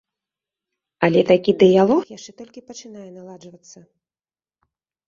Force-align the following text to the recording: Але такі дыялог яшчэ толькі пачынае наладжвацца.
Але 1.09 1.21
такі 1.33 1.51
дыялог 1.65 2.01
яшчэ 2.17 2.31
толькі 2.43 2.67
пачынае 2.73 3.07
наладжвацца. 3.17 3.89